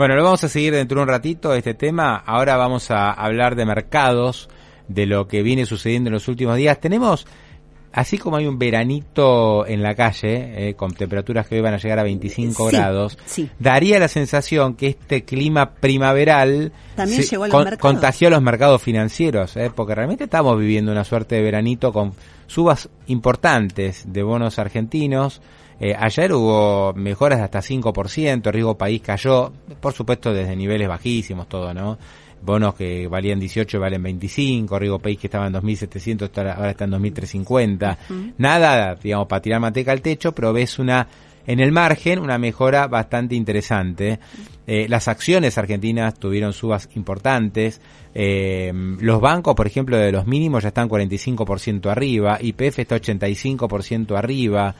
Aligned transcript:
Bueno, 0.00 0.16
lo 0.16 0.24
vamos 0.24 0.42
a 0.44 0.48
seguir 0.48 0.72
dentro 0.72 0.96
de 0.96 1.02
un 1.02 1.08
ratito 1.10 1.52
este 1.52 1.74
tema. 1.74 2.16
Ahora 2.16 2.56
vamos 2.56 2.90
a 2.90 3.12
hablar 3.12 3.54
de 3.54 3.66
mercados, 3.66 4.48
de 4.88 5.04
lo 5.04 5.28
que 5.28 5.42
viene 5.42 5.66
sucediendo 5.66 6.08
en 6.08 6.14
los 6.14 6.26
últimos 6.26 6.56
días. 6.56 6.80
Tenemos 6.80 7.26
así 7.92 8.16
como 8.16 8.38
hay 8.38 8.46
un 8.46 8.58
veranito 8.58 9.66
en 9.66 9.82
la 9.82 9.94
calle, 9.94 10.70
eh, 10.70 10.74
con 10.74 10.94
temperaturas 10.94 11.46
que 11.46 11.56
hoy 11.56 11.60
van 11.60 11.74
a 11.74 11.76
llegar 11.76 11.98
a 11.98 12.04
25 12.04 12.64
grados, 12.68 13.18
daría 13.58 13.98
la 13.98 14.08
sensación 14.08 14.74
que 14.74 14.86
este 14.86 15.24
clima 15.24 15.74
primaveral 15.74 16.72
También 16.96 17.22
contagió 17.78 18.28
a 18.28 18.30
los 18.30 18.40
mercados 18.40 18.80
financieros, 18.80 19.54
eh, 19.58 19.70
porque 19.74 19.94
realmente 19.94 20.24
estamos 20.24 20.58
viviendo 20.58 20.92
una 20.92 21.04
suerte 21.04 21.34
de 21.34 21.42
veranito 21.42 21.92
con 21.92 22.14
subas 22.46 22.88
importantes 23.06 24.10
de 24.10 24.22
bonos 24.22 24.58
argentinos. 24.58 25.42
Eh, 25.80 25.94
ayer 25.98 26.32
hubo 26.32 26.92
mejoras 26.92 27.38
de 27.38 27.44
hasta 27.44 27.60
5%, 27.60 28.46
el 28.46 28.52
riesgo 28.52 28.76
país 28.76 29.00
cayó, 29.00 29.52
por 29.80 29.94
supuesto 29.94 30.32
desde 30.32 30.54
niveles 30.54 30.88
bajísimos 30.88 31.48
todo, 31.48 31.72
¿no? 31.72 31.98
bonos 32.42 32.74
que 32.74 33.06
valían 33.06 33.38
18 33.38 33.78
valen 33.78 34.02
25, 34.02 34.78
Rigo 34.78 34.98
País 34.98 35.18
que 35.18 35.26
estaba 35.26 35.46
en 35.46 35.52
2.700 35.54 36.54
ahora 36.54 36.70
está 36.70 36.84
en 36.84 36.92
2.350. 36.92 37.96
Nada, 38.38 38.94
digamos, 38.94 39.26
para 39.26 39.42
tirar 39.42 39.60
manteca 39.60 39.92
al 39.92 40.00
techo, 40.00 40.32
pero 40.32 40.52
ves 40.52 40.78
una 40.78 41.06
en 41.46 41.58
el 41.58 41.72
margen 41.72 42.18
una 42.18 42.38
mejora 42.38 42.86
bastante 42.86 43.34
interesante. 43.34 44.20
Eh, 44.66 44.86
las 44.88 45.08
acciones 45.08 45.58
argentinas 45.58 46.14
tuvieron 46.14 46.52
subas 46.52 46.88
importantes. 46.94 47.80
Eh, 48.14 48.72
los 49.00 49.20
bancos, 49.20 49.54
por 49.54 49.66
ejemplo, 49.66 49.96
de 49.96 50.12
los 50.12 50.26
mínimos 50.26 50.62
ya 50.62 50.68
están 50.68 50.88
45% 50.88 51.90
arriba. 51.90 52.38
IPF 52.40 52.80
está 52.80 52.96
85% 52.96 54.16
arriba. 54.16 54.74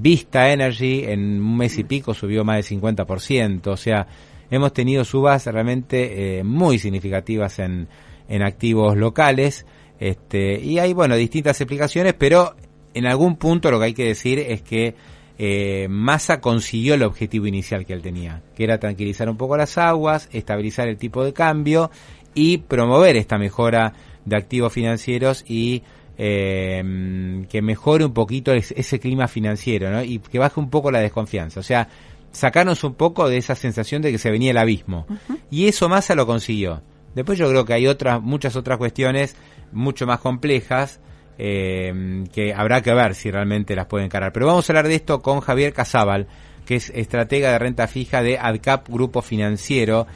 Vista 0.00 0.50
Energy 0.50 1.04
en 1.04 1.40
un 1.40 1.56
mes 1.56 1.78
y 1.78 1.84
pico 1.84 2.14
subió 2.14 2.44
más 2.44 2.68
del 2.68 2.80
50%. 2.80 3.66
O 3.66 3.76
sea, 3.76 4.06
hemos 4.50 4.72
tenido 4.72 5.04
subas 5.04 5.46
realmente 5.46 6.38
eh, 6.38 6.44
muy 6.44 6.78
significativas 6.78 7.58
en, 7.58 7.88
en 8.28 8.42
activos 8.42 8.96
locales. 8.96 9.66
Este, 9.98 10.60
y 10.60 10.78
hay, 10.78 10.92
bueno, 10.92 11.16
distintas 11.16 11.60
explicaciones, 11.60 12.14
pero 12.14 12.54
en 12.94 13.06
algún 13.06 13.36
punto 13.36 13.70
lo 13.70 13.78
que 13.78 13.86
hay 13.86 13.94
que 13.94 14.06
decir 14.06 14.38
es 14.38 14.62
que 14.62 14.94
eh, 15.38 15.86
Massa 15.88 16.40
consiguió 16.40 16.94
el 16.94 17.04
objetivo 17.04 17.46
inicial 17.46 17.86
que 17.86 17.92
él 17.92 18.02
tenía, 18.02 18.42
que 18.56 18.64
era 18.64 18.78
tranquilizar 18.78 19.28
un 19.28 19.36
poco 19.36 19.56
las 19.56 19.78
aguas, 19.78 20.28
estabilizar 20.32 20.88
el 20.88 20.98
tipo 20.98 21.24
de 21.24 21.32
cambio 21.32 21.90
y 22.34 22.58
promover 22.58 23.16
esta 23.16 23.38
mejora 23.38 23.92
de 24.24 24.36
activos 24.36 24.72
financieros 24.72 25.44
y 25.48 25.82
eh, 26.20 27.46
que 27.48 27.62
mejore 27.62 28.04
un 28.04 28.12
poquito 28.12 28.52
ese 28.52 28.98
clima 28.98 29.28
financiero 29.28 29.90
¿no? 29.90 30.02
y 30.02 30.18
que 30.18 30.40
baje 30.40 30.58
un 30.58 30.68
poco 30.68 30.90
la 30.90 30.98
desconfianza. 30.98 31.60
O 31.60 31.62
sea, 31.62 31.88
sacarnos 32.32 32.82
un 32.84 32.94
poco 32.94 33.28
de 33.28 33.36
esa 33.36 33.54
sensación 33.54 34.02
de 34.02 34.10
que 34.10 34.18
se 34.18 34.30
venía 34.30 34.50
el 34.50 34.58
abismo. 34.58 35.06
Y 35.50 35.68
eso 35.68 35.88
Massa 35.88 36.14
lo 36.16 36.26
consiguió. 36.26 36.82
Después 37.14 37.38
yo 37.38 37.48
creo 37.48 37.64
que 37.64 37.74
hay 37.74 37.86
otras, 37.86 38.20
muchas 38.20 38.56
otras 38.56 38.78
cuestiones 38.78 39.36
mucho 39.72 40.06
más 40.06 40.18
complejas 40.20 41.00
eh, 41.38 42.24
que 42.32 42.52
habrá 42.52 42.82
que 42.82 42.92
ver 42.92 43.14
si 43.14 43.30
realmente 43.30 43.76
las 43.76 43.86
pueden 43.86 44.06
encarar. 44.06 44.32
Pero 44.32 44.46
vamos 44.46 44.68
a 44.68 44.72
hablar 44.72 44.88
de 44.88 44.96
esto 44.96 45.20
con 45.20 45.40
Javier 45.40 45.72
Casábal, 45.72 46.26
que 46.66 46.76
es 46.76 46.90
estratega 46.90 47.52
de 47.52 47.58
renta 47.58 47.86
fija 47.86 48.22
de 48.22 48.38
ADCAP 48.38 48.88
Grupo 48.88 49.22
Financiero, 49.22 50.06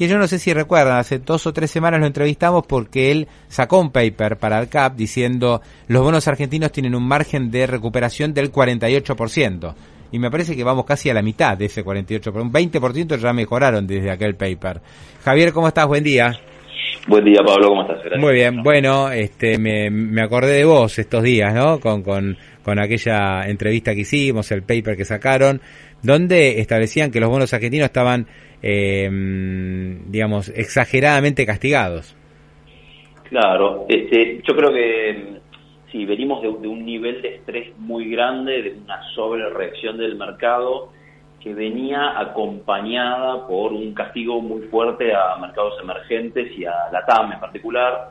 que 0.00 0.08
yo 0.08 0.16
no 0.16 0.26
sé 0.26 0.38
si 0.38 0.54
recuerdan, 0.54 0.96
hace 0.96 1.18
dos 1.18 1.46
o 1.46 1.52
tres 1.52 1.70
semanas 1.70 2.00
lo 2.00 2.06
entrevistamos 2.06 2.64
porque 2.66 3.10
él 3.10 3.28
sacó 3.48 3.78
un 3.78 3.90
paper 3.90 4.38
para 4.38 4.56
ADCAP 4.56 4.96
diciendo 4.96 5.60
los 5.88 6.02
bonos 6.02 6.26
argentinos 6.26 6.72
tienen 6.72 6.94
un 6.94 7.06
margen 7.06 7.50
de 7.50 7.66
recuperación 7.66 8.32
del 8.32 8.50
48% 8.50 9.74
y 10.10 10.18
me 10.18 10.30
parece 10.30 10.56
que 10.56 10.64
vamos 10.64 10.86
casi 10.86 11.10
a 11.10 11.14
la 11.14 11.20
mitad 11.20 11.54
de 11.58 11.66
ese 11.66 11.84
48%, 11.84 12.34
un 12.40 12.50
20% 12.50 13.18
ya 13.18 13.34
mejoraron 13.34 13.86
desde 13.86 14.10
aquel 14.10 14.36
paper. 14.36 14.80
Javier, 15.22 15.52
¿cómo 15.52 15.68
estás? 15.68 15.86
Buen 15.86 16.02
día. 16.02 16.32
Buen 17.06 17.22
día, 17.22 17.42
Pablo, 17.44 17.68
¿cómo 17.68 17.82
estás? 17.82 17.98
Muy 18.18 18.32
bien, 18.32 18.62
bueno, 18.62 19.10
este, 19.10 19.58
me, 19.58 19.90
me 19.90 20.22
acordé 20.22 20.54
de 20.54 20.64
vos 20.64 20.98
estos 20.98 21.22
días, 21.22 21.52
¿no? 21.52 21.78
Con, 21.78 22.02
con, 22.02 22.38
con 22.62 22.78
aquella 22.78 23.46
entrevista 23.46 23.94
que 23.94 24.00
hicimos, 24.00 24.50
el 24.50 24.62
paper 24.62 24.96
que 24.96 25.04
sacaron, 25.04 25.60
donde 26.02 26.58
establecían 26.60 27.10
que 27.10 27.20
los 27.20 27.28
bonos 27.28 27.52
argentinos 27.52 27.86
estaban, 27.86 28.26
eh, 28.62 29.08
digamos, 30.06 30.48
exageradamente 30.48 31.46
castigados. 31.46 32.16
Claro, 33.30 33.86
este, 33.88 34.42
yo 34.46 34.56
creo 34.56 34.72
que 34.72 35.40
sí, 35.92 36.04
venimos 36.04 36.42
de, 36.42 36.48
un 36.48 36.84
nivel 36.84 37.22
de 37.22 37.36
estrés 37.36 37.78
muy 37.78 38.10
grande, 38.10 38.62
de 38.62 38.70
una 38.70 39.00
sobrereacción 39.14 39.98
del 39.98 40.16
mercado 40.16 40.90
que 41.40 41.54
venía 41.54 42.18
acompañada 42.20 43.46
por 43.46 43.72
un 43.72 43.94
castigo 43.94 44.40
muy 44.42 44.62
fuerte 44.62 45.14
a 45.14 45.36
mercados 45.40 45.74
emergentes 45.82 46.50
y 46.58 46.64
a 46.64 46.90
la 46.92 47.06
TAM 47.06 47.32
en 47.32 47.40
particular. 47.40 48.10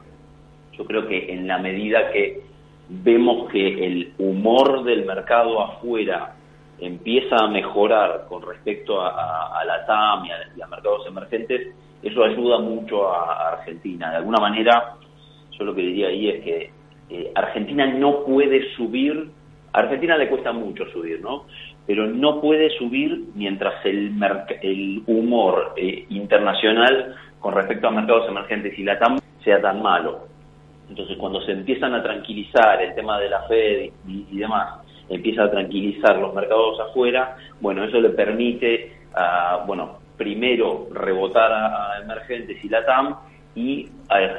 Yo 0.77 0.85
creo 0.85 1.07
que 1.07 1.31
en 1.31 1.47
la 1.47 1.59
medida 1.59 2.11
que 2.11 2.41
vemos 2.87 3.51
que 3.51 3.85
el 3.85 4.13
humor 4.17 4.83
del 4.83 5.05
mercado 5.05 5.61
afuera 5.61 6.33
empieza 6.81 7.35
a 7.37 7.47
mejorar 7.47 8.25
con 8.27 8.41
respecto 8.41 9.01
a, 9.01 9.63
la 9.65 9.85
TAM 9.85 10.25
y 10.25 10.61
a, 10.61 10.67
mercados 10.67 11.05
emergentes, 11.07 11.75
eso 12.01 12.23
ayuda 12.23 12.59
mucho 12.59 13.09
a 13.09 13.53
Argentina. 13.53 14.11
De 14.11 14.17
alguna 14.17 14.39
manera, 14.39 14.95
yo 15.57 15.65
lo 15.65 15.75
que 15.75 15.81
diría 15.81 16.07
ahí 16.07 16.29
es 16.29 16.43
que 16.43 16.71
eh, 17.09 17.31
Argentina 17.35 17.85
no 17.87 18.23
puede 18.23 18.73
subir, 18.75 19.31
a 19.73 19.79
Argentina 19.79 20.17
le 20.17 20.29
cuesta 20.29 20.51
mucho 20.51 20.85
subir, 20.91 21.21
¿no? 21.21 21.45
Pero 21.85 22.07
no 22.07 22.39
puede 22.39 22.69
subir 22.77 23.25
mientras 23.35 23.83
el, 23.83 24.13
el 24.61 25.03
humor 25.07 25.73
eh, 25.75 26.05
internacional 26.09 27.15
con 27.39 27.53
respecto 27.55 27.87
a 27.87 27.91
mercados 27.91 28.29
emergentes 28.29 28.77
y 28.77 28.83
la 28.83 28.99
TAM 28.99 29.19
sea 29.43 29.59
tan 29.61 29.81
malo. 29.81 30.27
Entonces, 30.89 31.17
cuando 31.17 31.41
se 31.41 31.51
empiezan 31.51 31.93
a 31.93 32.03
tranquilizar 32.03 32.81
el 32.81 32.95
tema 32.95 33.19
de 33.19 33.29
la 33.29 33.41
Fed 33.43 33.91
y, 34.07 34.37
demás, 34.37 34.79
empieza 35.09 35.43
a 35.43 35.51
tranquilizar 35.51 36.17
los 36.17 36.33
mercados 36.33 36.79
afuera, 36.79 37.35
bueno, 37.59 37.83
eso 37.83 37.99
le 37.99 38.09
permite, 38.09 38.91
bueno, 39.65 39.99
primero 40.17 40.87
rebotar 40.93 41.51
a, 41.51 42.01
emergentes 42.03 42.63
y 42.63 42.69
la 42.69 42.85
TAM 42.85 43.15
y 43.55 43.87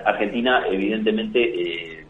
Argentina, 0.04 0.64
evidentemente, 0.70 1.40
eh, 1.42 2.04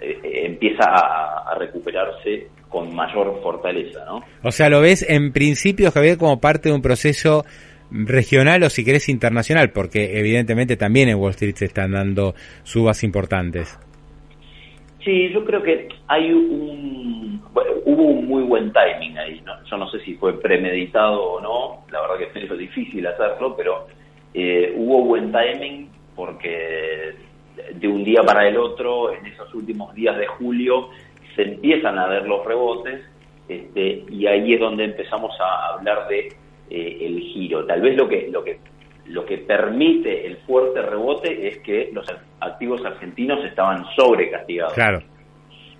eh, 0.00 0.46
empieza 0.46 0.84
a, 0.84 1.54
recuperarse 1.58 2.48
con 2.68 2.94
mayor 2.94 3.40
fortaleza, 3.42 4.04
¿no? 4.06 4.22
O 4.42 4.50
sea, 4.50 4.68
lo 4.68 4.80
ves 4.80 5.04
en 5.08 5.32
principio, 5.32 5.90
Javier, 5.90 6.16
como 6.18 6.40
parte 6.40 6.70
de 6.70 6.74
un 6.74 6.82
proceso 6.82 7.44
regional 7.90 8.62
o 8.62 8.70
si 8.70 8.84
querés 8.84 9.08
internacional, 9.08 9.70
porque 9.70 10.18
evidentemente 10.18 10.76
también 10.76 11.10
en 11.10 11.16
Wall 11.16 11.32
Street 11.32 11.56
se 11.56 11.66
están 11.66 11.92
dando 11.92 12.34
subas 12.62 13.04
importantes. 13.04 13.78
Sí, 15.04 15.30
yo 15.32 15.44
creo 15.44 15.62
que 15.62 15.88
hay 16.06 16.32
un 16.32 17.42
hubo 17.84 18.02
un 18.04 18.26
muy 18.26 18.42
buen 18.44 18.72
timing 18.72 19.18
ahí, 19.18 19.42
¿no? 19.44 19.52
yo 19.64 19.76
no 19.76 19.88
sé 19.90 20.00
si 20.00 20.14
fue 20.14 20.40
premeditado 20.40 21.22
o 21.22 21.40
no, 21.40 21.84
la 21.90 22.00
verdad 22.00 22.30
que 22.32 22.40
es 22.44 22.58
difícil 22.58 23.06
hacerlo, 23.06 23.54
pero 23.56 23.86
eh, 24.32 24.72
hubo 24.76 25.04
buen 25.04 25.32
timing 25.32 25.88
porque 26.14 27.14
de 27.74 27.88
un 27.88 28.04
día 28.04 28.22
para 28.22 28.48
el 28.48 28.56
otro, 28.56 29.12
en 29.12 29.26
esos 29.26 29.52
últimos 29.54 29.94
días 29.94 30.16
de 30.16 30.26
julio, 30.26 30.88
se 31.34 31.42
empiezan 31.42 31.98
a 31.98 32.06
ver 32.06 32.26
los 32.26 32.44
rebotes 32.44 33.02
este, 33.48 34.04
y 34.10 34.26
ahí 34.26 34.54
es 34.54 34.60
donde 34.60 34.84
empezamos 34.84 35.34
a 35.40 35.74
hablar 35.74 36.08
de 36.08 36.28
eh, 36.70 36.98
el 37.00 37.18
giro. 37.20 37.66
Tal 37.66 37.80
vez 37.80 37.96
lo 37.96 38.08
que, 38.08 38.28
lo 38.30 38.44
que 38.44 38.58
lo 39.06 39.24
que 39.24 39.38
permite 39.38 40.26
el 40.26 40.36
fuerte 40.38 40.82
rebote 40.82 41.48
es 41.48 41.58
que 41.58 41.90
los 41.92 42.06
activos 42.40 42.84
argentinos 42.84 43.44
estaban 43.44 43.84
sobrecastigados. 43.96 44.74
Claro. 44.74 45.02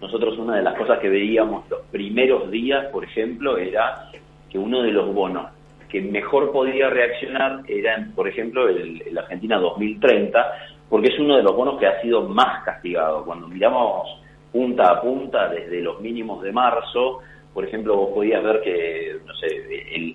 Nosotros 0.01 0.37
una 0.39 0.57
de 0.57 0.63
las 0.63 0.77
cosas 0.77 0.99
que 0.99 1.09
veíamos 1.09 1.69
los 1.71 1.83
primeros 1.91 2.51
días, 2.51 2.87
por 2.87 3.05
ejemplo, 3.05 3.57
era 3.57 4.11
que 4.51 4.59
uno 4.59 4.83
de 4.83 4.91
los 4.91 5.15
bonos 5.15 5.47
que 5.89 6.01
mejor 6.01 6.51
podía 6.53 6.89
reaccionar 6.89 7.61
era, 7.69 8.09
por 8.15 8.27
ejemplo, 8.27 8.69
el, 8.69 9.03
el 9.03 9.19
Argentina 9.19 9.59
2030, 9.59 10.53
porque 10.89 11.09
es 11.09 11.19
uno 11.19 11.37
de 11.37 11.43
los 11.43 11.55
bonos 11.55 11.79
que 11.79 11.87
ha 11.87 12.01
sido 12.01 12.23
más 12.23 12.65
castigado. 12.65 13.25
Cuando 13.25 13.47
miramos 13.47 14.09
punta 14.51 14.91
a 14.91 15.01
punta 15.01 15.49
desde 15.49 15.81
los 15.81 16.01
mínimos 16.01 16.43
de 16.43 16.53
marzo, 16.53 17.21
por 17.53 17.65
ejemplo, 17.65 17.97
vos 17.97 18.11
podías 18.15 18.43
ver 18.43 18.61
que, 18.63 19.17
no 19.27 19.35
sé, 19.35 19.47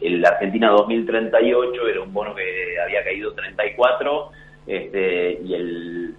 el, 0.01 0.25
Argentina 0.25 0.69
2038 0.71 1.87
era 1.87 2.01
un 2.01 2.13
bono 2.13 2.33
que 2.33 2.79
había 2.83 3.03
caído 3.03 3.33
34 3.33 4.29
este, 4.65 5.39
y 5.43 5.53
el 5.53 6.15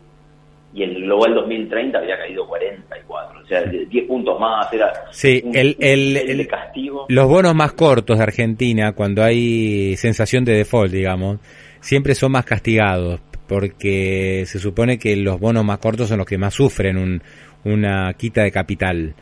y 0.73 0.83
el 0.83 1.03
Global 1.03 1.35
2030 1.35 1.99
había 1.99 2.19
caído 2.19 2.47
44, 2.47 3.41
o 3.41 3.47
sea, 3.47 3.63
10 3.63 4.07
puntos 4.07 4.39
más, 4.39 4.71
era 4.73 4.93
sí, 5.11 5.43
el, 5.55 5.77
el, 5.81 6.47
castigo. 6.47 7.07
Los 7.09 7.27
bonos 7.27 7.55
más 7.55 7.73
cortos 7.73 8.19
de 8.19 8.23
Argentina, 8.23 8.93
cuando 8.93 9.23
hay 9.25 9.97
sensación 9.97 10.45
de 10.45 10.53
default, 10.53 10.93
digamos, 10.93 11.39
siempre 11.81 12.15
son 12.15 12.33
más 12.33 12.45
castigados, 12.45 13.21
porque 13.47 14.45
se 14.47 14.59
supone 14.59 14.99
que 14.99 15.17
los 15.17 15.41
bonos 15.41 15.65
más 15.65 15.79
cortos 15.79 16.09
son 16.09 16.19
los 16.19 16.27
que 16.27 16.37
más 16.37 16.53
sufren 16.53 17.23
una 17.65 18.13
quita 18.15 18.43
de 18.43 18.53
capital. 18.53 19.15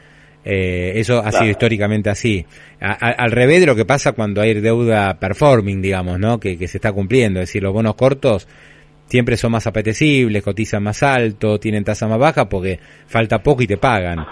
Eh, 0.49 0.93
eso 1.01 1.19
ha 1.19 1.33
sido 1.33 1.51
históricamente 1.51 2.09
así. 2.09 2.47
al 2.79 3.33
revés 3.33 3.61
de 3.61 3.67
lo 3.67 3.75
que 3.75 3.85
pasa 3.85 4.13
cuando 4.13 4.41
hay 4.41 4.55
deuda 4.55 5.19
performing, 5.19 5.83
digamos, 5.83 6.21
¿no? 6.21 6.39
Que, 6.39 6.57
que 6.57 6.69
se 6.69 6.79
está 6.79 6.93
cumpliendo. 6.93 7.41
Es 7.41 7.49
decir, 7.49 7.65
los 7.65 7.73
bonos 7.73 7.97
cortos 7.97 8.47
siempre 9.09 9.37
son 9.37 9.51
más 9.53 9.67
apetecibles, 9.67 10.45
cotizan 10.45 10.85
más 10.85 11.03
alto, 11.03 11.59
tienen 11.59 11.83
tasa 11.83 12.07
más 12.07 12.19
baja 12.19 12.49
porque 12.49 12.79
falta 13.09 13.43
poco 13.43 13.63
y 13.63 13.67
te 13.67 13.77
pagan. 13.77 14.25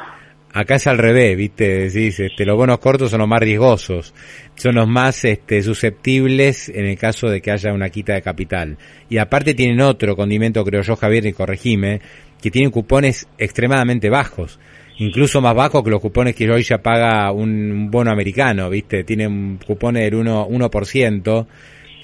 Acá 0.52 0.76
es 0.76 0.86
al 0.86 0.98
revés, 0.98 1.36
¿viste? 1.36 1.88
Decís, 1.88 2.20
este, 2.20 2.44
los 2.44 2.56
bonos 2.56 2.78
cortos 2.78 3.10
son 3.10 3.18
los 3.18 3.28
más 3.28 3.40
riesgosos, 3.40 4.14
son 4.54 4.76
los 4.76 4.86
más 4.86 5.24
este, 5.24 5.60
susceptibles 5.64 6.68
en 6.68 6.86
el 6.86 6.96
caso 6.96 7.28
de 7.28 7.40
que 7.40 7.50
haya 7.50 7.72
una 7.72 7.90
quita 7.90 8.14
de 8.14 8.22
capital. 8.22 8.78
Y 9.08 9.18
aparte 9.18 9.54
tienen 9.54 9.80
otro 9.80 10.14
condimento, 10.14 10.64
creo 10.64 10.82
yo, 10.82 10.94
Javier, 10.94 11.26
y 11.26 11.32
corregime, 11.32 12.00
que 12.40 12.52
tienen 12.52 12.70
cupones 12.70 13.26
extremadamente 13.36 14.10
bajos, 14.10 14.60
incluso 14.98 15.40
más 15.40 15.54
bajos 15.54 15.82
que 15.82 15.90
los 15.90 16.00
cupones 16.00 16.34
que 16.34 16.50
hoy 16.50 16.62
ya 16.62 16.78
paga 16.78 17.30
un, 17.32 17.90
bono 17.90 18.10
americano, 18.10 18.70
¿viste? 18.70 19.04
Tienen 19.04 19.58
cupones 19.66 20.10
del 20.10 20.20
1%, 20.20 20.48
1% 20.48 21.46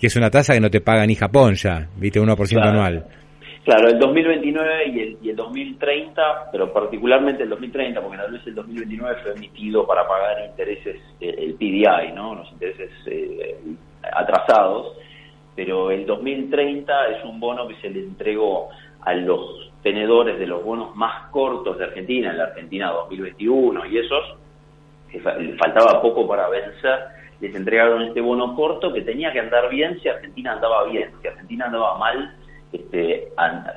que 0.01 0.07
es 0.07 0.17
una 0.17 0.31
tasa 0.31 0.55
que 0.55 0.61
no 0.61 0.71
te 0.71 0.81
paga 0.81 1.07
ni 1.07 1.15
Japón 1.15 1.55
ya, 1.55 1.89
viste, 1.97 2.21
1% 2.21 2.63
anual. 2.63 3.05
Claro, 3.65 3.89
el 3.89 3.99
2029 3.99 4.89
y 4.89 5.01
el, 5.01 5.19
y 5.23 5.31
el 5.31 5.37
2030, 5.37 6.23
pero 6.51 6.73
particularmente 6.73 7.43
el 7.43 7.51
2030, 7.51 8.01
porque 8.01 8.17
tal 8.17 8.33
vez 8.33 8.47
el 8.47 8.55
2029 8.55 9.17
fue 9.23 9.33
emitido 9.33 9.87
para 9.87 10.09
pagar 10.09 10.47
intereses, 10.49 10.97
eh, 11.21 11.35
el 11.37 11.55
PDI, 11.55 12.13
¿no? 12.15 12.37
los 12.37 12.51
intereses 12.53 12.91
eh, 13.07 13.61
atrasados, 14.15 14.97
pero 15.55 15.91
el 15.91 16.07
2030 16.07 17.09
es 17.09 17.25
un 17.25 17.39
bono 17.39 17.69
que 17.69 17.75
se 17.83 17.91
le 17.91 18.01
entregó 18.01 18.71
a 19.03 19.13
los 19.13 19.69
tenedores 19.82 20.38
de 20.38 20.47
los 20.47 20.62
bonos 20.62 20.94
más 20.97 21.31
cortos 21.31 21.79
de 21.79 21.85
Argentina, 21.85 22.31
en 22.31 22.38
la 22.38 22.44
Argentina 22.44 22.91
2021 22.91 23.87
y 23.87 23.99
esos, 23.99 24.37
faltaba 25.59 26.00
poco 26.00 26.27
para 26.29 26.49
vencer 26.49 27.21
les 27.41 27.55
entregaron 27.55 28.03
este 28.03 28.21
bono 28.21 28.55
corto 28.55 28.93
que 28.93 29.00
tenía 29.03 29.32
que 29.32 29.41
andar 29.41 29.71
bien 29.71 29.99
si 30.00 30.09
Argentina 30.09 30.53
andaba 30.53 30.85
bien, 30.85 31.11
si 31.21 31.29
Argentina 31.29 31.67
andaba 31.67 31.97
mal, 31.99 32.35
este, 32.73 33.29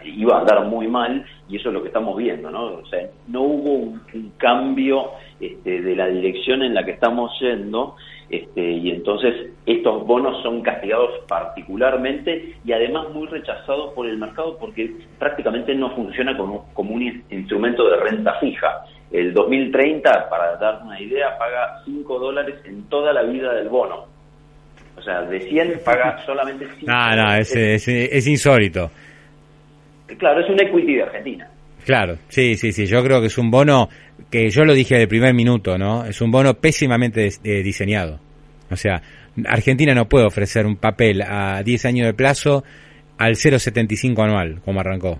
iba 0.03 0.37
a 0.37 0.41
andar 0.41 0.65
muy 0.65 0.87
mal 0.87 1.25
y 1.49 1.55
eso 1.55 1.69
es 1.69 1.73
lo 1.73 1.81
que 1.81 1.87
estamos 1.87 2.15
viendo, 2.17 2.51
¿no? 2.51 2.65
O 2.65 2.85
sea, 2.87 3.09
no 3.27 3.41
hubo 3.41 3.73
un, 3.73 4.01
cambio 4.37 5.11
este, 5.39 5.81
de 5.81 5.95
la 5.95 6.07
dirección 6.07 6.61
en 6.61 6.73
la 6.73 6.83
que 6.83 6.91
estamos 6.91 7.31
yendo 7.39 7.95
este, 8.29 8.61
y 8.61 8.91
entonces 8.91 9.51
estos 9.65 10.05
bonos 10.05 10.41
son 10.41 10.61
castigados 10.61 11.11
particularmente 11.27 12.55
y 12.65 12.71
además 12.71 13.09
muy 13.13 13.27
rechazados 13.27 13.93
por 13.93 14.07
el 14.07 14.17
mercado 14.17 14.57
porque 14.57 14.91
prácticamente 15.19 15.75
no 15.75 15.93
funciona 15.95 16.35
como, 16.35 16.69
como 16.73 16.95
un 16.95 17.23
instrumento 17.29 17.89
de 17.89 17.97
renta 17.97 18.39
fija. 18.39 18.85
El 19.11 19.33
2030, 19.33 20.29
para 20.29 20.55
dar 20.55 20.81
una 20.83 20.99
idea, 20.99 21.37
paga 21.37 21.81
5 21.85 22.19
dólares 22.19 22.55
en 22.65 22.83
toda 22.89 23.13
la 23.13 23.21
vida 23.21 23.53
del 23.53 23.69
bono. 23.69 24.07
O 24.97 25.01
sea, 25.01 25.21
de 25.21 25.39
100 25.39 25.81
paga 25.85 26.17
solamente 26.25 26.67
5 26.79 26.91
No, 26.91 27.15
no, 27.15 27.35
es, 27.35 27.55
es, 27.55 28.27
insólito. 28.27 28.89
Claro, 30.17 30.41
es 30.41 30.49
un 30.49 30.59
equity 30.59 30.95
de 30.95 31.03
Argentina. 31.03 31.47
Claro, 31.85 32.17
sí, 32.29 32.55
sí, 32.55 32.71
sí. 32.71 32.85
Yo 32.85 33.03
creo 33.03 33.19
que 33.19 33.27
es 33.27 33.37
un 33.37 33.51
bono 33.51 33.89
que 34.29 34.49
yo 34.49 34.63
lo 34.63 34.73
dije 34.73 34.95
del 34.97 35.07
primer 35.07 35.33
minuto, 35.33 35.77
¿no? 35.77 36.05
Es 36.05 36.21
un 36.21 36.31
bono 36.31 36.53
pésimamente 36.55 37.29
eh, 37.43 37.63
diseñado. 37.63 38.19
O 38.69 38.75
sea, 38.75 39.01
Argentina 39.45 39.93
no 39.93 40.07
puede 40.07 40.25
ofrecer 40.25 40.65
un 40.65 40.77
papel 40.77 41.21
a 41.21 41.61
10 41.63 41.85
años 41.85 42.07
de 42.07 42.13
plazo 42.13 42.63
al 43.17 43.35
0,75 43.35 44.23
anual, 44.23 44.61
como 44.63 44.79
arrancó. 44.79 45.19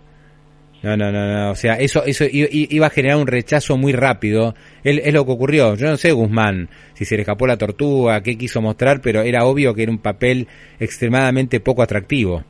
No, 0.84 0.98
no, 0.98 1.12
no, 1.12 1.34
no. 1.34 1.52
O 1.52 1.56
sea, 1.56 1.76
eso, 1.76 2.04
eso 2.04 2.26
iba 2.30 2.88
a 2.88 2.90
generar 2.90 3.18
un 3.18 3.28
rechazo 3.28 3.78
muy 3.78 3.94
rápido. 3.94 4.54
Es, 4.84 5.14
lo 5.14 5.26
que 5.26 5.32
ocurrió. 5.32 5.76
Yo 5.76 5.88
no 5.88 5.96
sé, 5.96 6.12
Guzmán, 6.12 6.70
si 6.94 7.06
se 7.06 7.16
le 7.16 7.22
escapó 7.22 7.48
la 7.48 7.58
tortuga, 7.58 8.22
qué 8.22 8.38
quiso 8.38 8.62
mostrar, 8.62 9.00
pero 9.02 9.22
era 9.22 9.46
obvio 9.46 9.74
que 9.74 9.84
era 9.84 9.92
un 9.92 10.00
papel 10.00 10.48
extremadamente 10.80 11.62
poco 11.62 11.84
atractivo. 11.84 12.44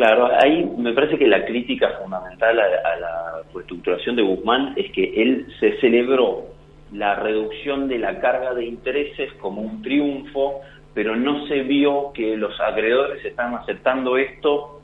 Claro, 0.00 0.30
ahí 0.34 0.64
me 0.78 0.94
parece 0.94 1.18
que 1.18 1.26
la 1.26 1.44
crítica 1.44 1.90
fundamental 2.00 2.58
a, 2.58 2.96
la 2.96 3.42
reestructuración 3.52 4.16
de 4.16 4.22
Guzmán 4.22 4.72
es 4.74 4.90
que 4.92 5.12
él 5.22 5.46
se 5.60 5.78
celebró 5.78 6.46
la 6.90 7.16
reducción 7.16 7.86
de 7.86 7.98
la 7.98 8.18
carga 8.18 8.54
de 8.54 8.64
intereses 8.64 9.30
como 9.34 9.60
un 9.60 9.82
triunfo, 9.82 10.62
pero 10.94 11.14
no 11.16 11.46
se 11.48 11.64
vio 11.64 12.12
que 12.14 12.34
los 12.34 12.58
acreedores 12.62 13.22
están 13.26 13.54
aceptando 13.56 14.16
esto 14.16 14.80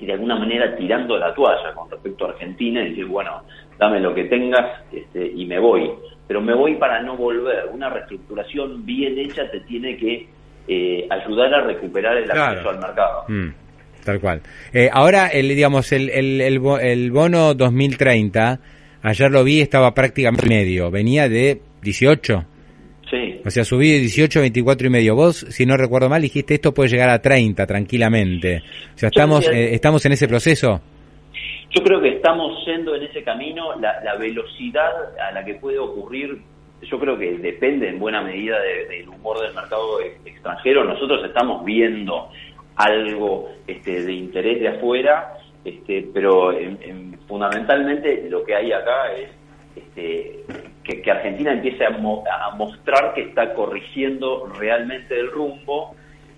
y 0.00 0.06
de 0.06 0.14
alguna 0.14 0.34
manera 0.34 0.74
tirando 0.74 1.16
la 1.16 1.32
toalla 1.32 1.72
con 1.72 1.88
respecto 1.88 2.26
a 2.26 2.30
Argentina 2.30 2.82
y 2.82 2.88
decir, 2.88 3.06
bueno, 3.06 3.42
dame 3.78 4.00
lo 4.00 4.12
que 4.16 4.24
tengas 4.24 4.82
este, 4.90 5.30
y 5.32 5.46
me 5.46 5.60
voy. 5.60 5.92
Pero 6.26 6.40
me 6.40 6.54
voy 6.54 6.74
para 6.74 7.00
no 7.02 7.16
volver. 7.16 7.68
Una 7.72 7.88
reestructuración 7.88 8.84
bien 8.84 9.16
hecha 9.16 9.48
te 9.48 9.60
tiene 9.60 9.96
que 9.96 10.26
eh, 10.66 11.06
ayudar 11.08 11.54
a 11.54 11.60
recuperar 11.60 12.16
el 12.16 12.28
acceso 12.28 12.68
al 12.68 12.80
mercado. 12.80 13.26
Mm, 13.28 13.50
tal 14.06 14.20
cual. 14.20 14.40
Eh, 14.72 14.88
ahora, 14.90 15.26
el, 15.26 15.48
digamos, 15.48 15.92
el, 15.92 16.08
el, 16.08 16.40
el, 16.40 17.10
bono 17.10 17.52
2030, 17.52 18.60
ayer 19.02 19.30
lo 19.30 19.44
vi, 19.44 19.60
estaba 19.60 19.92
prácticamente 19.92 20.48
medio. 20.48 20.90
Venía 20.90 21.28
de 21.28 21.60
18 21.82 22.46
o 23.44 23.50
sea, 23.50 23.64
subí 23.64 23.92
de 23.92 24.00
18 24.00 24.40
a 24.40 24.42
24 24.42 24.86
y 24.88 24.90
medio. 24.90 25.14
Vos, 25.14 25.36
si 25.36 25.64
no 25.64 25.76
recuerdo 25.76 26.08
mal, 26.08 26.20
dijiste 26.20 26.54
esto 26.54 26.74
puede 26.74 26.90
llegar 26.90 27.08
a 27.10 27.22
30 27.22 27.64
tranquilamente. 27.64 28.62
O 28.94 28.98
sea, 28.98 29.08
estamos, 29.08 29.48
eh, 29.48 29.72
estamos 29.72 30.04
en 30.04 30.12
ese 30.12 30.26
proceso. 30.26 30.80
Yo 31.70 31.82
creo 31.82 32.00
que 32.00 32.08
estamos 32.08 32.64
yendo 32.66 32.96
en 32.96 33.04
ese 33.04 33.22
camino. 33.22 33.78
La, 33.78 34.16
velocidad 34.16 34.90
a 35.20 35.30
la 35.32 35.44
que 35.44 35.54
puede 35.54 35.78
ocurrir, 35.78 36.38
yo 36.82 36.98
creo 36.98 37.16
que 37.16 37.38
depende 37.38 37.88
en 37.88 38.00
buena 38.00 38.22
medida 38.22 38.56
del 38.60 39.08
humor 39.08 39.40
del 39.40 39.54
mercado 39.54 40.00
extranjero. 40.24 40.82
Nosotros 40.82 41.24
estamos 41.24 41.64
viendo 41.64 42.30
algo 42.76 43.48
este, 43.66 44.02
de 44.04 44.12
interés 44.12 44.60
de 44.60 44.68
afuera, 44.68 45.34
este, 45.64 46.08
pero 46.14 46.52
fundamentalmente 47.26 48.28
lo 48.28 48.44
que 48.44 48.54
hay 48.54 48.72
acá 48.72 49.12
es 49.12 49.30
este, 49.74 50.44
que, 50.84 51.10
Argentina 51.10 51.52
empiece 51.52 51.84
a, 51.84 51.90
mostrar 52.56 53.14
que 53.14 53.22
está 53.22 53.54
corrigiendo 53.54 54.46
realmente 54.58 55.18
el 55.18 55.30
rumbo 55.30 55.94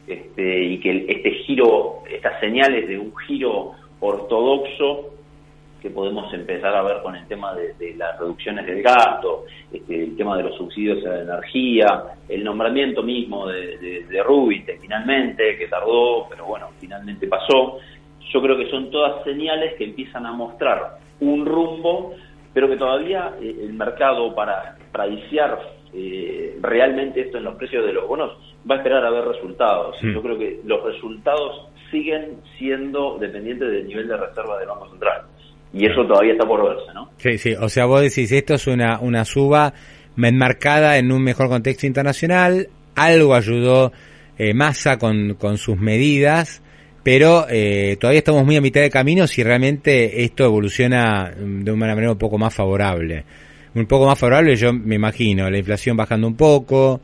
este, 0.07 0.65
y 0.65 0.81
que 0.81 1.05
este 1.09 1.31
giro, 1.45 2.03
estas 2.11 2.41
señales 2.41 2.89
de 2.89 2.99
un 2.99 3.15
giro 3.27 3.73
ortodoxo 4.01 5.18
que 5.81 5.91
podemos 5.91 6.33
empezar 6.35 6.75
a 6.75 6.83
ver 6.83 7.03
con 7.03 7.15
el 7.15 7.27
tema 7.27 7.55
de, 7.55 7.95
las 7.97 8.19
reducciones 8.19 8.67
del 8.67 8.83
gasto, 8.83 9.45
este, 9.73 10.05
el 10.05 10.17
tema 10.17 10.37
de 10.37 10.45
los 10.45 10.57
subsidios 10.57 11.05
a 11.07 11.11
la 11.11 11.23
energía, 11.23 12.05
el 12.29 12.45
nombramiento 12.45 13.03
mismo 13.03 13.47
de, 13.47 13.79
de, 13.79 14.05
de 14.05 14.79
finalmente, 14.81 15.57
que 15.57 15.69
tardó, 15.69 16.29
pero 16.29 16.47
bueno, 16.47 16.69
finalmente 16.81 17.27
pasó. 17.27 17.79
Yo 18.33 18.43
creo 18.43 18.57
que 18.57 18.71
son 18.71 18.91
todas 18.91 19.25
señales 19.25 19.75
que 19.79 19.85
empiezan 19.85 20.27
a 20.27 20.33
mostrar 20.33 20.99
un 21.21 21.47
rumbo 21.47 22.15
pero 22.59 22.69
que 22.69 22.77
todavía 22.77 23.35
eh, 23.41 23.57
el 23.63 23.73
mercado 23.75 24.35
para, 24.35 24.77
para 24.91 25.07
eh, 25.07 26.59
realmente 26.61 27.21
esto 27.21 27.39
en 27.39 27.45
los 27.45 27.55
precios 27.55 27.87
de 27.87 27.93
los 27.93 28.09
bonos 28.09 28.33
va 28.69 28.75
a 28.75 28.79
esperar 28.79 29.05
a 29.05 29.11
ver 29.11 29.27
resultados. 29.27 29.97
Mm. 30.03 30.13
Yo 30.13 30.23
creo 30.23 30.39
que 30.39 30.61
los 30.65 30.83
resultados 30.83 31.69
siguen 31.93 32.41
siendo 32.59 33.17
dependientes 33.19 33.71
del 33.71 33.87
nivel 33.87 34.09
de 34.09 34.17
reserva 34.17 34.59
del 34.59 34.69
Banco 34.69 34.91
Central. 34.91 35.23
Y 35.73 35.87
eso 35.87 36.07
todavía 36.07 36.33
está 36.33 36.47
por 36.47 36.65
verse, 36.65 36.93
¿no? 36.95 37.11
Sí, 37.19 37.39
sí. 37.39 37.55
O 37.55 37.69
sea, 37.69 37.87
vos 37.87 38.01
decís, 38.01 38.31
esto 38.33 38.55
es 38.55 38.67
una, 38.67 39.01
una 39.01 39.25
suba 39.25 39.75
enmarcada 40.17 40.99
en 40.99 41.13
un 41.13 41.23
mejor 41.23 41.49
contexto 41.49 41.87
internacional. 41.87 42.69
Algo 42.95 43.35
ayudó 43.35 43.93
eh, 44.39 44.55
Massa 44.55 44.99
con, 44.99 45.35
con 45.35 45.59
sus 45.59 45.79
medidas 45.79 46.63
pero 47.09 47.47
eh, 47.49 47.97
todavía 47.99 48.19
estamos 48.19 48.45
muy 48.45 48.57
a 48.57 48.61
mitad 48.61 48.83
de 48.83 48.91
camino 48.91 49.27
si 49.27 49.43
realmente 49.43 50.25
esto 50.25 50.45
evoluciona 50.45 51.33
de 51.35 51.73
una 51.73 51.87
manera 51.87 52.13
un 52.13 52.19
poco 52.19 52.37
más 52.37 52.55
favorable. 52.55 53.25
Un 53.75 53.87
poco 53.87 54.07
más 54.07 54.19
favorable, 54.19 54.57
yo 54.57 54.75
me 54.75 54.97
imagino, 54.97 55.49
la 55.49 55.57
inflación 55.57 55.97
bajando 55.97 56.27
un 56.27 56.37
poco, 56.37 57.01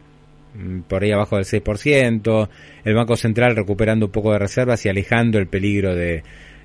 mm, 0.54 0.80
por 0.80 1.02
ahí 1.02 1.11
abajo 1.11 1.37
del 1.37 1.47
6%, 1.47 2.50
el 2.85 2.94
Banco 2.94 3.16
Central 3.16 3.56
recuperando 3.56 4.04
un 4.04 4.12
poco 4.12 4.33
de 4.33 4.40
reservas 4.40 4.85
y 4.85 4.90
alejando 4.90 5.38
el 5.38 5.47
peligro 5.47 5.94
de, 5.94 6.23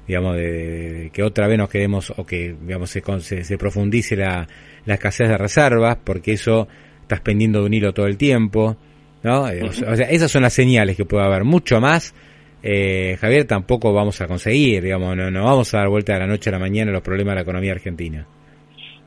digamos, 0.09 0.35
de, 0.35 1.11
que 1.13 1.21
otra 1.21 1.47
vez 1.47 1.57
nos 1.57 1.69
quedemos 1.69 2.11
o 2.17 2.25
que, 2.25 2.55
digamos, 2.59 2.89
se, 2.89 3.43
se, 3.43 3.57
profundice 3.59 4.15
la, 4.15 4.47
la, 4.85 4.93
escasez 4.95 5.29
de 5.29 5.37
reservas, 5.37 5.99
porque 6.03 6.33
eso 6.33 6.67
estás 7.01 7.21
pendiendo 7.21 7.59
de 7.59 7.67
un 7.67 7.73
hilo 7.75 7.93
todo 7.93 8.07
el 8.07 8.17
tiempo, 8.17 8.75
¿no? 9.21 9.47
Eh, 9.47 9.63
o 9.63 9.71
sea, 9.71 10.09
esas 10.09 10.31
son 10.31 10.41
las 10.41 10.53
señales 10.53 10.97
que 10.97 11.05
puede 11.05 11.23
haber, 11.23 11.43
mucho 11.43 11.79
más 11.79 12.15
eh, 12.61 13.17
Javier, 13.21 13.45
tampoco 13.45 13.93
vamos 13.93 14.19
a 14.19 14.27
conseguir, 14.27 14.83
digamos, 14.83 15.15
no, 15.15 15.29
no 15.29 15.45
vamos 15.45 15.73
a 15.75 15.77
dar 15.77 15.89
vuelta 15.89 16.13
de 16.13 16.19
la 16.19 16.27
noche 16.27 16.49
a 16.49 16.53
la 16.53 16.59
mañana 16.59 16.91
los 16.91 17.01
problemas 17.01 17.33
de 17.33 17.35
la 17.35 17.41
economía 17.43 17.71
argentina. 17.71 18.25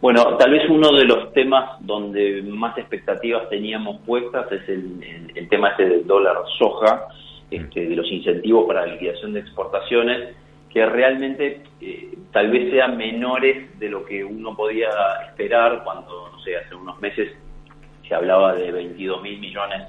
Bueno, 0.00 0.36
tal 0.36 0.52
vez 0.52 0.62
uno 0.70 0.92
de 0.96 1.04
los 1.04 1.32
temas 1.32 1.78
donde 1.80 2.42
más 2.42 2.76
expectativas 2.78 3.48
teníamos 3.50 4.00
puestas 4.06 4.50
es 4.52 4.68
el, 4.68 5.30
el, 5.34 5.48
tema 5.48 5.70
este 5.70 5.88
del 5.88 6.06
dólar 6.06 6.36
soja, 6.58 7.08
este, 7.50 7.88
de 7.88 7.94
los 7.94 8.10
incentivos 8.10 8.66
para 8.66 8.86
la 8.86 8.94
liquidación 8.94 9.32
de 9.32 9.40
exportaciones, 9.40 10.34
que 10.72 10.86
realmente 10.86 11.62
eh, 11.80 12.14
tal 12.32 12.50
vez 12.50 12.70
sean 12.70 12.96
menores 12.96 13.78
de 13.78 13.88
lo 13.90 14.04
que 14.04 14.24
uno 14.24 14.56
podía 14.56 14.88
esperar 15.28 15.82
cuando, 15.84 16.30
no 16.32 16.40
sé, 16.40 16.56
hace 16.56 16.74
unos 16.74 16.98
meses 17.00 17.30
se 18.08 18.14
hablaba 18.14 18.54
de 18.54 18.72
22 18.72 19.22
mil 19.22 19.38
millones 19.38 19.88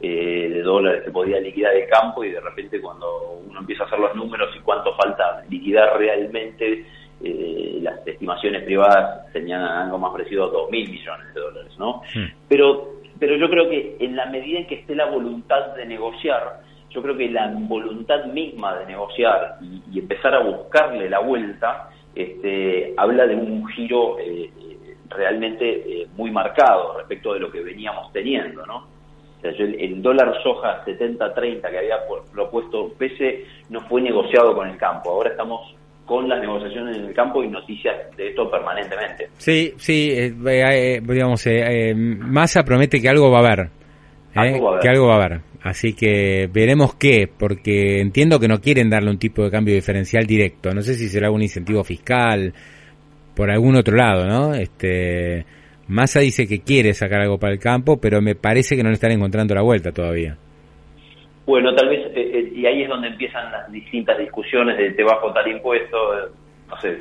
eh, 0.00 0.50
de 0.52 0.62
dólares 0.62 1.02
que 1.04 1.12
podía 1.12 1.38
liquidar 1.40 1.74
el 1.74 1.88
campo 1.88 2.24
y 2.24 2.32
de 2.32 2.40
repente 2.40 2.80
cuando 2.80 3.40
uno 3.48 3.60
empieza 3.60 3.84
a 3.84 3.86
hacer 3.86 3.98
los 4.00 4.14
números 4.16 4.50
y 4.56 4.60
cuánto 4.60 4.94
falta 4.96 5.44
liquidar 5.48 5.96
realmente, 5.96 6.84
eh, 7.22 7.78
las 7.80 8.04
estimaciones 8.06 8.64
privadas 8.64 9.32
tenían 9.32 9.62
algo 9.62 9.98
más 9.98 10.10
parecido 10.10 10.44
a 10.44 10.48
2 10.48 10.70
mil 10.70 10.90
millones 10.90 11.32
de 11.32 11.40
dólares, 11.40 11.72
¿no? 11.78 12.02
Pero, 12.48 12.94
pero 13.20 13.36
yo 13.36 13.48
creo 13.48 13.70
que 13.70 13.96
en 14.00 14.16
la 14.16 14.26
medida 14.26 14.58
en 14.58 14.66
que 14.66 14.74
esté 14.74 14.96
la 14.96 15.06
voluntad 15.06 15.74
de 15.76 15.86
negociar, 15.86 16.60
yo 16.94 17.02
creo 17.02 17.16
que 17.16 17.28
la 17.28 17.52
voluntad 17.54 18.24
misma 18.26 18.78
de 18.78 18.86
negociar 18.86 19.56
y, 19.60 19.98
empezar 19.98 20.34
a 20.34 20.44
buscarle 20.44 21.08
la 21.10 21.20
vuelta, 21.20 21.90
este, 22.14 22.94
habla 22.96 23.26
de 23.26 23.34
un 23.34 23.66
giro 23.68 24.18
eh, 24.18 24.50
realmente 25.08 26.06
muy 26.16 26.30
marcado 26.30 26.98
respecto 26.98 27.34
de 27.34 27.40
lo 27.40 27.50
que 27.50 27.60
veníamos 27.60 28.12
teniendo, 28.12 28.64
¿no? 28.66 28.94
el, 29.50 30.02
dólar 30.02 30.34
soja 30.42 30.84
70-30 30.84 31.70
que 31.70 31.78
había 31.78 31.96
propuesto 32.32 32.92
Pese 32.98 33.44
no 33.68 33.80
fue 33.82 34.00
negociado 34.00 34.54
con 34.54 34.68
el 34.68 34.76
campo. 34.76 35.10
Ahora 35.10 35.30
estamos 35.30 35.74
con 36.06 36.28
las 36.28 36.40
negociaciones 36.40 36.96
en 36.96 37.04
el 37.06 37.14
campo 37.14 37.42
y 37.42 37.48
noticias 37.48 38.14
de 38.16 38.28
esto 38.28 38.50
permanentemente. 38.50 39.28
Sí, 39.36 39.72
sí, 39.76 40.10
eh, 40.12 40.34
eh, 40.46 41.00
digamos, 41.02 41.46
eh, 41.46 41.94
Massa 41.94 42.62
promete 42.62 43.00
que 43.00 43.08
algo 43.08 43.30
va 43.30 43.38
a 43.38 43.40
haber. 43.40 43.68
Que 44.32 44.88
algo 44.88 45.06
va 45.08 45.14
a 45.14 45.24
haber. 45.24 45.40
Así 45.64 45.94
que 45.94 46.46
veremos 46.52 46.94
qué, 46.94 47.26
porque 47.26 48.00
entiendo 48.00 48.38
que 48.38 48.48
no 48.48 48.60
quieren 48.60 48.90
darle 48.90 49.10
un 49.10 49.18
tipo 49.18 49.42
de 49.42 49.50
cambio 49.50 49.74
diferencial 49.74 50.26
directo. 50.26 50.74
No 50.74 50.82
sé 50.82 50.94
si 50.94 51.08
será 51.08 51.30
un 51.30 51.40
incentivo 51.40 51.82
fiscal 51.82 52.52
por 53.34 53.50
algún 53.50 53.74
otro 53.74 53.96
lado, 53.96 54.26
¿no? 54.26 54.54
Este, 54.54 55.46
Massa 55.88 56.20
dice 56.20 56.46
que 56.46 56.60
quiere 56.60 56.92
sacar 56.92 57.22
algo 57.22 57.38
para 57.38 57.54
el 57.54 57.58
campo, 57.58 57.98
pero 57.98 58.20
me 58.20 58.34
parece 58.34 58.76
que 58.76 58.82
no 58.82 58.90
le 58.90 58.96
están 58.96 59.12
encontrando 59.12 59.54
la 59.54 59.62
vuelta 59.62 59.90
todavía. 59.90 60.36
Bueno, 61.46 61.74
tal 61.74 61.88
vez, 61.88 62.08
eh, 62.14 62.30
eh, 62.34 62.52
y 62.54 62.66
ahí 62.66 62.82
es 62.82 62.88
donde 62.90 63.08
empiezan 63.08 63.50
las 63.50 63.72
distintas 63.72 64.18
discusiones 64.18 64.76
de 64.76 64.90
te 64.90 65.02
bajo 65.02 65.32
tal 65.32 65.48
impuesto, 65.48 65.96
eh, 66.18 66.30
no 66.68 66.76
sé, 66.76 66.94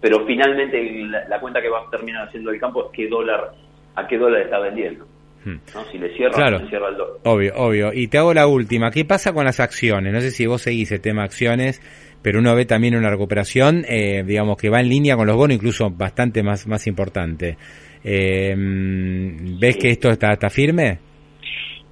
pero 0.00 0.26
finalmente 0.26 0.82
la, 1.28 1.38
cuenta 1.38 1.62
que 1.62 1.68
va 1.68 1.78
a 1.86 1.90
terminar 1.90 2.26
haciendo 2.26 2.50
el 2.50 2.58
campo 2.58 2.86
es 2.86 2.90
qué 2.92 3.06
dólar, 3.06 3.52
a 3.94 4.04
qué 4.08 4.18
dólar 4.18 4.42
está 4.42 4.58
vendiendo. 4.58 5.06
Hmm. 5.44 5.56
¿no? 5.74 5.84
Si 5.90 5.98
le 5.98 6.14
cierra, 6.16 6.32
claro. 6.32 6.58
le 6.58 6.68
cierra 6.68 6.88
el. 6.88 6.96
Obvio, 7.24 7.52
obvio. 7.56 7.92
Y 7.92 8.08
te 8.08 8.18
hago 8.18 8.34
la 8.34 8.46
última. 8.46 8.90
¿Qué 8.90 9.04
pasa 9.04 9.32
con 9.32 9.44
las 9.44 9.60
acciones? 9.60 10.12
No 10.12 10.20
sé 10.20 10.30
si 10.30 10.46
vos 10.46 10.62
seguís 10.62 10.90
el 10.92 11.00
tema 11.00 11.24
acciones 11.24 11.80
pero 12.20 12.40
uno 12.40 12.52
ve 12.56 12.66
también 12.66 12.96
una 12.96 13.10
recuperación, 13.10 13.82
digamos, 13.82 14.56
que 14.56 14.68
va 14.68 14.80
en 14.80 14.88
línea 14.88 15.16
con 15.16 15.28
los 15.28 15.36
bonos, 15.36 15.54
incluso 15.54 15.88
bastante 15.88 16.42
más, 16.42 16.66
más 16.66 16.84
importante. 16.88 17.56
Eh, 18.04 18.54
¿Ves 18.56 19.76
que 19.76 19.90
esto 19.90 20.08
está, 20.10 20.32
está 20.32 20.48
firme? 20.48 20.98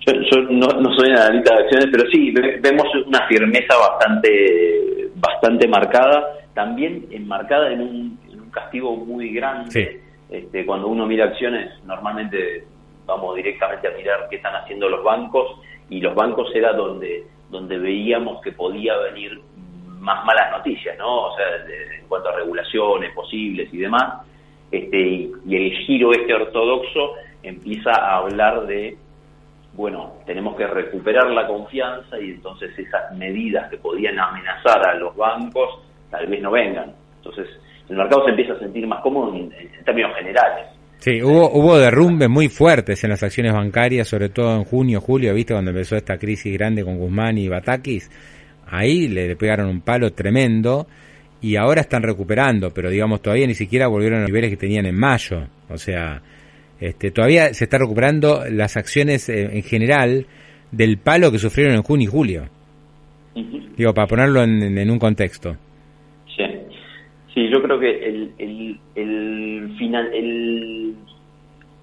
Yo, 0.07 0.13
no, 0.51 0.69
soy 0.97 1.11
analista 1.11 1.55
de 1.55 1.63
acciones, 1.65 1.89
pero 1.91 2.09
sí, 2.11 2.33
vemos 2.61 2.87
una 3.07 3.27
firmeza 3.27 3.75
bastante, 3.77 5.11
bastante 5.17 5.67
marcada, 5.67 6.23
también 6.55 7.07
enmarcada 7.11 7.73
en 7.73 7.81
un, 7.81 8.19
castigo 8.53 8.97
muy 8.97 9.35
grande. 9.35 10.01
Este, 10.31 10.65
cuando 10.65 10.89
uno 10.89 11.07
mira 11.07 11.27
acciones, 11.27 11.71
normalmente 11.85 12.65
vamos 13.07 13.35
directamente 13.37 13.89
a 13.89 13.93
mirar 13.93 14.27
qué 14.29 14.37
están 14.37 14.55
haciendo 14.55 14.89
los 14.89 15.03
bancos, 15.03 15.61
y 15.89 16.01
los 16.01 16.15
bancos 16.15 16.51
era 16.55 16.73
donde, 16.73 17.25
donde 17.49 17.79
veíamos 17.79 18.43
que 18.43 18.53
podía 18.53 18.97
venir 18.99 19.41
más 20.01 20.25
malas 20.25 20.51
noticias, 20.51 20.99
¿no? 20.99 21.29
O 21.29 21.37
sea, 21.37 21.47
en 21.99 22.07
cuanto 22.09 22.29
a 22.29 22.37
regulaciones 22.37 23.13
posibles 23.15 23.73
y 23.73 23.79
demás 23.79 24.27
este, 24.71 24.99
y 24.99 25.57
el 25.57 25.71
giro 25.87 26.13
este 26.13 26.35
ortodoxo 26.35 27.15
empieza 27.43 27.91
a 27.93 28.19
hablar 28.19 28.67
de, 28.67 28.97
bueno, 29.75 30.15
tenemos 30.27 30.57
que 30.57 30.67
recuperar 30.67 31.31
la 31.31 31.47
confianza 31.47 32.19
y 32.21 32.31
entonces 32.31 32.77
esas 32.77 33.13
medidas 33.17 33.71
que 33.71 33.79
podían 33.79 34.19
amenazar 34.19 34.89
a 34.89 34.95
los 34.95 35.15
bancos 35.17 35.81
tal 36.11 36.27
vez 36.27 36.43
no 36.43 36.51
vengan. 36.51 36.95
Entonces 37.19 37.49
el 37.89 37.97
mercado 37.97 38.25
se 38.25 38.31
empieza 38.31 38.55
a 38.55 38.59
sentir 38.59 38.87
más 38.87 39.01
cómodo 39.01 39.35
en, 39.37 39.53
términos 39.85 40.17
generales. 40.17 40.67
Sí, 40.99 41.23
hubo, 41.23 41.51
hubo 41.53 41.79
derrumbes 41.79 42.29
muy 42.29 42.49
fuertes 42.49 43.05
en 43.05 43.11
las 43.11 43.23
acciones 43.23 43.53
bancarias, 43.53 44.09
sobre 44.09 44.29
todo 44.29 44.57
en 44.57 44.65
junio, 44.65 45.01
julio, 45.01 45.35
¿viste? 45.35 45.55
Cuando 45.55 45.71
empezó 45.71 45.97
esta 45.97 46.19
crisis 46.19 46.53
grande 46.53 46.85
con 46.85 46.99
Guzmán 46.99 47.39
y 47.39 47.49
Batakis. 47.49 48.11
Ahí 48.67 49.09
le 49.09 49.37
pegaron 49.37 49.69
un 49.69 49.81
palo 49.81 50.13
tremendo 50.13 50.89
y 51.41 51.57
ahora 51.57 51.83
están 51.83 52.03
recuperando, 52.03 52.71
pero 52.71 52.91
digamos 52.91 53.23
todavía 53.23 53.47
ni 53.47 53.55
siquiera 53.55 53.87
volvieron 53.87 54.19
a 54.19 54.23
los 54.23 54.31
niveles 54.31 54.51
que 54.51 54.57
tenían 54.57 54.87
en 54.87 54.99
mayo. 54.99 55.47
O 55.69 55.79
sea, 55.79 56.23
este, 56.81 57.11
todavía 57.11 57.55
se 57.55 57.65
está 57.65 57.79
recuperando 57.79 58.45
las 58.51 58.77
acciones 58.77 59.29
eh, 59.29 59.51
en 59.53 59.63
general 59.63 60.27
del 60.73 60.99
palo 60.99 61.31
que 61.31 61.39
sufrieron 61.39 61.75
en 61.75 61.83
junio 61.83 62.09
y 62.09 62.11
julio. 62.11 62.49
Digo, 63.77 63.93
para 63.93 64.07
ponerlo 64.07 64.43
en, 64.43 64.91
un 64.91 64.99
contexto. 64.99 65.57
Sí. 67.37 67.43
sí, 67.43 67.49
yo 67.49 67.63
creo 67.63 67.79
que 67.79 67.91
el, 68.09 68.33
el, 68.39 68.81
el, 68.95 69.75
final, 69.79 70.11
el, 70.13 70.95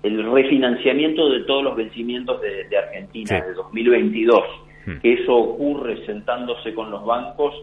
el 0.01 0.31
refinanciamiento 0.31 1.29
de 1.29 1.41
todos 1.41 1.63
los 1.63 1.75
vencimientos 1.75 2.41
de, 2.41 2.77
Argentina 2.77 3.41
de 3.41 3.53
2022, 3.53 4.43
hmm. 4.85 4.97
que 5.01 5.13
eso 5.13 5.35
ocurre 5.35 6.05
sentándose 6.05 6.73
con 6.73 6.91
los 6.91 7.05
bancos, 7.05 7.53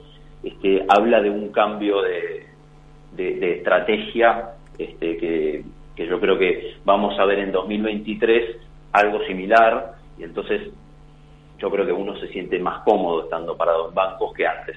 este, 0.42 0.84
habla 0.88 1.20
de 1.20 1.30
un 1.30 1.50
cambio 1.50 2.00
de, 2.02 2.46
de, 3.12 3.56
estrategia 3.56 4.52
este, 4.78 5.16
que, 5.16 5.64
yo 5.96 6.18
creo 6.18 6.38
que 6.38 6.76
vamos 6.84 7.18
a 7.18 7.26
ver 7.26 7.40
en 7.40 7.52
2023 7.52 8.56
algo 8.92 9.22
similar 9.26 9.96
y 10.18 10.24
entonces 10.24 10.70
yo 11.60 11.70
creo 11.70 11.86
que 11.86 11.92
uno 11.92 12.18
se 12.18 12.28
siente 12.28 12.58
más 12.58 12.82
cómodo 12.84 13.24
estando 13.24 13.56
parado 13.56 13.88
en 13.88 13.94
bancos 13.94 14.32
que 14.34 14.46
antes. 14.46 14.76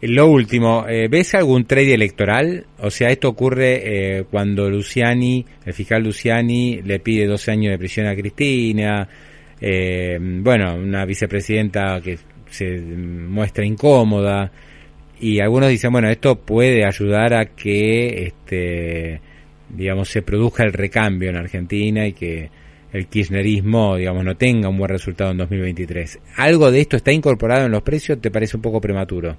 Lo 0.00 0.26
último, 0.28 0.84
eh, 0.88 1.08
¿ves 1.08 1.34
algún 1.34 1.64
trade 1.64 1.94
electoral? 1.94 2.66
O 2.78 2.90
sea, 2.90 3.08
esto 3.08 3.28
ocurre 3.28 4.18
eh, 4.18 4.24
cuando 4.30 4.68
Luciani, 4.68 5.44
el 5.64 5.72
fiscal 5.72 6.02
Luciani, 6.02 6.82
le 6.82 6.98
pide 6.98 7.26
12 7.26 7.50
años 7.50 7.72
de 7.72 7.78
prisión 7.78 8.06
a 8.06 8.16
Cristina, 8.16 9.08
eh, 9.60 10.18
bueno, 10.20 10.74
una 10.74 11.04
vicepresidenta 11.04 12.00
que 12.00 12.18
se 12.46 12.78
muestra 12.80 13.64
incómoda 13.64 14.50
y 15.20 15.40
algunos 15.40 15.68
dicen, 15.68 15.92
bueno, 15.92 16.10
esto 16.10 16.36
puede 16.36 16.84
ayudar 16.84 17.32
a 17.34 17.46
que, 17.46 18.24
este, 18.26 19.20
digamos, 19.68 20.08
se 20.08 20.22
produzca 20.22 20.64
el 20.64 20.72
recambio 20.72 21.30
en 21.30 21.36
Argentina 21.36 22.06
y 22.06 22.12
que 22.12 22.50
el 22.92 23.06
kirchnerismo, 23.08 23.96
digamos, 23.96 24.24
no 24.24 24.36
tenga 24.36 24.68
un 24.68 24.78
buen 24.78 24.90
resultado 24.90 25.30
en 25.30 25.38
2023. 25.38 26.20
¿Algo 26.36 26.70
de 26.70 26.80
esto 26.80 26.96
está 26.96 27.12
incorporado 27.12 27.66
en 27.66 27.72
los 27.72 27.82
precios? 27.82 28.20
¿Te 28.20 28.30
parece 28.30 28.56
un 28.56 28.62
poco 28.62 28.80
prematuro? 28.80 29.34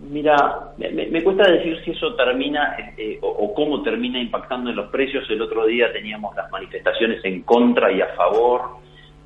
Mira, 0.00 0.36
me, 0.78 1.22
cuesta 1.24 1.50
decir 1.50 1.76
si 1.84 1.90
eso 1.90 2.14
termina 2.14 2.76
este, 2.78 3.18
o, 3.20 3.52
cómo 3.52 3.82
termina 3.82 4.20
impactando 4.20 4.70
en 4.70 4.76
los 4.76 4.90
precios. 4.90 5.28
El 5.28 5.42
otro 5.42 5.66
día 5.66 5.92
teníamos 5.92 6.36
las 6.36 6.50
manifestaciones 6.52 7.24
en 7.24 7.42
contra 7.42 7.90
y 7.90 8.00
a 8.00 8.08
favor. 8.14 8.62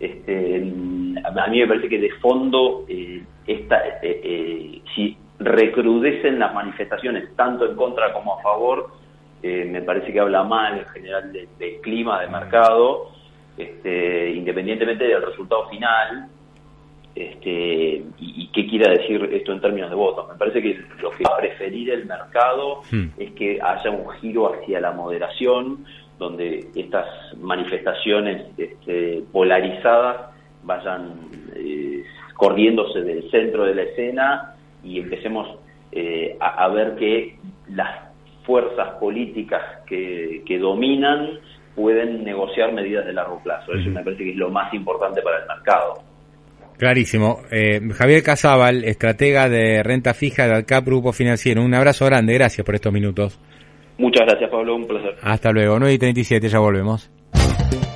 Este, 0.00 0.56
a 0.56 1.47
mí 1.49 1.61
me 1.61 1.66
parece 1.66 1.88
que 1.88 1.99
de 1.99 2.11
fondo 2.21 2.85
eh, 2.88 3.23
esta, 3.47 3.87
eh, 4.02 4.21
eh, 4.25 4.82
si 4.94 5.16
recrudecen 5.38 6.38
las 6.38 6.54
manifestaciones 6.54 7.35
tanto 7.37 7.68
en 7.68 7.76
contra 7.76 8.12
como 8.12 8.38
a 8.38 8.42
favor, 8.42 9.01
eh, 9.42 9.64
me 9.64 9.82
parece 9.82 10.12
que 10.12 10.20
habla 10.20 10.44
mal 10.44 10.78
en 10.78 10.87
general 10.87 11.32
del 11.32 11.80
clima 11.80 12.20
de 12.20 12.28
mercado, 12.28 13.11
este, 13.56 14.30
independientemente 14.30 15.04
del 15.04 15.22
resultado 15.22 15.68
final, 15.68 16.28
este, 17.14 18.04
y, 18.18 18.50
qué 18.52 18.66
quiera 18.66 18.90
decir 18.90 19.28
esto 19.32 19.52
en 19.52 19.61
términos 19.61 19.90
de 19.90 19.96
votos. 19.96 20.28
Me 20.28 20.38
parece 20.38 20.62
que 20.62 20.80
lo 21.00 21.11
que 21.11 21.25
va 21.25 21.37
a 21.37 21.38
preferir 21.38 21.90
el 21.90 22.06
mercado 22.06 22.82
hmm. 22.90 23.06
es 23.18 23.32
que 23.32 23.58
haya 23.61 23.90
un 23.90 24.08
giro 24.20 24.52
hacia 24.54 24.80
la 24.80 24.92
moderación, 24.92 25.84
donde 26.18 26.68
estas 26.75 27.06
manifestaciones 27.38 28.46
este, 28.56 29.25
polarizadas 29.32 30.32
vayan 30.62 31.14
eh, 31.56 32.04
corriéndose 32.34 33.02
del 33.02 33.30
centro 33.30 33.64
de 33.64 33.75
la 33.75 33.82
escena 33.82 34.54
y 34.84 35.00
empecemos 35.00 35.49
eh, 35.90 36.37
a, 36.40 36.68
ver 36.68 36.96
que 36.96 37.37
las 37.68 38.12
fuerzas 38.44 38.94
políticas 38.99 39.62
que, 39.87 40.42
que, 40.46 40.58
dominan 40.58 41.38
pueden 41.75 42.25
negociar 42.25 42.72
medidas 42.72 43.06
de 43.06 43.12
largo 43.12 43.40
plazo. 43.42 43.72
Eso 43.72 43.90
me 43.90 44.02
parece 44.02 44.25
que 44.25 44.30
es 44.30 44.37
lo 44.37 44.50
más 44.50 44.72
importante 44.75 45.22
para 45.22 45.38
el 45.38 45.49
mercado. 45.49 46.02
Clarísimo. 46.76 47.42
Eh, 47.50 47.80
Javier 47.94 48.22
Casábal, 48.22 48.84
estratega 48.84 49.49
de 49.49 49.82
renta 49.82 50.14
fija 50.14 50.46
de 50.46 50.54
Alcap 50.54 50.84
Grupo 50.84 51.12
Financiero. 51.12 51.62
Un 51.62 51.75
abrazo 51.75 52.06
grande, 52.06 52.34
gracias 52.34 52.64
por 52.64 52.75
estos 52.75 52.92
minutos. 52.92 53.38
Muchas 53.99 54.26
gracias, 54.26 54.50
Pablo, 54.50 54.75
un 54.75 54.87
placer. 54.87 55.14
Hasta 55.22 55.52
luego, 55.52 55.78
9 55.78 55.94
y 55.94 55.99
37, 55.99 56.49
ya 56.49 56.58
volvemos. 56.58 57.11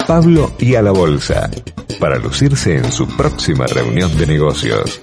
Pablo 0.07 0.53
y 0.61 0.77
a 0.77 0.83
la 0.83 0.93
bolsa, 0.93 1.51
para 1.99 2.17
lucirse 2.19 2.77
en 2.77 2.93
su 2.93 3.09
próxima 3.17 3.67
reunión 3.67 4.17
de 4.17 4.27
negocios. 4.27 5.03